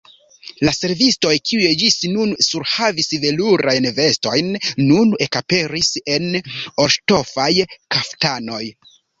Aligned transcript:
La 0.67 0.71
servistoj, 0.75 1.33
kiuj 1.49 1.67
ĝis 1.81 1.97
nun 2.13 2.31
surhavis 2.45 3.11
velurajn 3.25 3.89
vestojn, 3.99 4.49
nun 4.89 5.13
ekaperis 5.27 5.93
en 6.17 6.27
orŝtofaj 6.87 7.51
kaftanoj. 7.77 8.65